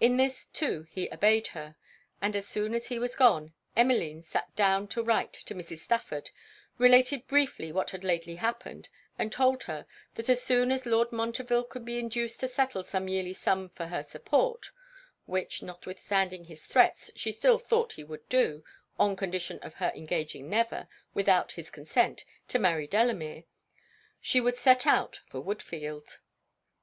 In 0.00 0.18
this, 0.18 0.44
too, 0.44 0.86
he 0.90 1.10
obeyed 1.10 1.46
her. 1.46 1.76
And 2.20 2.36
as 2.36 2.46
soon 2.46 2.74
as 2.74 2.88
he 2.88 2.98
was 2.98 3.16
gone, 3.16 3.54
Emmeline 3.74 4.20
sat 4.20 4.54
down 4.54 4.86
to 4.88 5.02
write 5.02 5.32
to 5.32 5.54
Mrs. 5.54 5.78
Stafford, 5.78 6.28
related 6.76 7.26
briefly 7.26 7.72
what 7.72 7.88
had 7.88 8.04
lately 8.04 8.34
happened, 8.34 8.90
and 9.18 9.32
told 9.32 9.62
her, 9.62 9.86
that 10.16 10.28
as 10.28 10.42
soon 10.42 10.70
as 10.70 10.84
Lord 10.84 11.10
Montreville 11.10 11.64
could 11.64 11.86
be 11.86 11.98
induced 11.98 12.40
to 12.40 12.48
settle 12.48 12.84
some 12.84 13.08
yearly 13.08 13.32
sum 13.32 13.70
for 13.70 13.86
her 13.86 14.02
support, 14.02 14.72
(which 15.24 15.62
notwithstanding 15.62 16.44
his 16.44 16.66
threats 16.66 17.10
she 17.16 17.32
still 17.32 17.56
thought 17.58 17.94
he 17.94 18.04
would 18.04 18.28
do, 18.28 18.62
on 19.00 19.16
condition 19.16 19.58
of 19.60 19.76
her 19.76 19.90
engaging 19.96 20.50
never, 20.50 20.86
without 21.14 21.52
his 21.52 21.70
consent, 21.70 22.26
to 22.48 22.58
marry 22.58 22.86
Delamere,) 22.86 23.44
she 24.20 24.38
would 24.38 24.56
set 24.56 24.86
out 24.86 25.20
for 25.26 25.42
Woodfield. 25.42 26.18